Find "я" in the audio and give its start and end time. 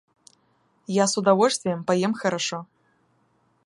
0.87-1.05